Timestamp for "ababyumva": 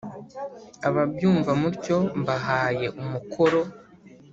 0.87-1.51